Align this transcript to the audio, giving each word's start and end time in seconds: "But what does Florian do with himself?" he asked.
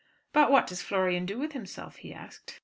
"But 0.33 0.49
what 0.49 0.65
does 0.65 0.81
Florian 0.81 1.27
do 1.27 1.37
with 1.37 1.51
himself?" 1.51 1.97
he 1.97 2.11
asked. 2.11 2.59